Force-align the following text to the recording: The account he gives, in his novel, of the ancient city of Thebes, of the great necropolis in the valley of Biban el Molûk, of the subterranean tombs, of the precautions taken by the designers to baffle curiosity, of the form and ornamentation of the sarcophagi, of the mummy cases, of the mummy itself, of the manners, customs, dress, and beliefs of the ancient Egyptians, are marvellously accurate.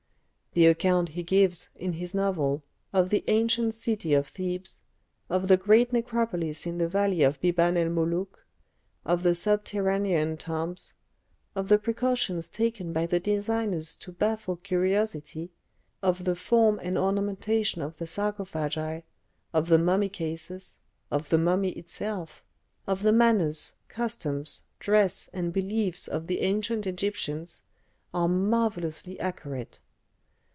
The 0.53 0.65
account 0.65 1.07
he 1.15 1.23
gives, 1.23 1.69
in 1.77 1.93
his 1.93 2.13
novel, 2.13 2.61
of 2.91 3.09
the 3.09 3.23
ancient 3.27 3.73
city 3.73 4.13
of 4.13 4.27
Thebes, 4.27 4.81
of 5.29 5.47
the 5.47 5.55
great 5.55 5.93
necropolis 5.93 6.65
in 6.65 6.77
the 6.77 6.89
valley 6.89 7.23
of 7.23 7.39
Biban 7.39 7.77
el 7.77 7.87
Molûk, 7.89 8.33
of 9.05 9.23
the 9.23 9.33
subterranean 9.33 10.35
tombs, 10.35 10.93
of 11.55 11.69
the 11.69 11.77
precautions 11.77 12.49
taken 12.49 12.91
by 12.91 13.05
the 13.05 13.17
designers 13.17 13.95
to 13.95 14.11
baffle 14.11 14.57
curiosity, 14.57 15.51
of 16.03 16.25
the 16.25 16.35
form 16.35 16.81
and 16.83 16.97
ornamentation 16.97 17.81
of 17.81 17.95
the 17.97 18.05
sarcophagi, 18.05 19.03
of 19.53 19.69
the 19.69 19.77
mummy 19.77 20.09
cases, 20.09 20.79
of 21.09 21.29
the 21.29 21.37
mummy 21.37 21.69
itself, 21.77 22.43
of 22.87 23.03
the 23.03 23.13
manners, 23.13 23.75
customs, 23.87 24.65
dress, 24.79 25.29
and 25.31 25.53
beliefs 25.53 26.09
of 26.09 26.27
the 26.27 26.41
ancient 26.41 26.85
Egyptians, 26.85 27.63
are 28.13 28.27
marvellously 28.27 29.17
accurate. 29.17 29.79